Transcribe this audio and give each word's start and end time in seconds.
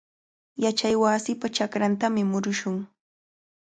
Yachaywasipa 0.63 1.47
chakrantami 1.55 2.21
murushun. 2.31 2.75